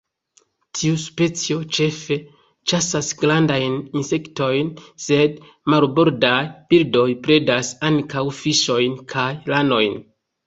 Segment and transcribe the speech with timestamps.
[0.77, 2.15] Tiu specio ĉefe
[2.71, 4.71] ĉasas grandajn insektojn,
[5.05, 5.37] sed
[5.73, 6.41] marbordaj
[6.75, 10.01] birdoj predas ankaŭ fiŝojn kaj ranojn.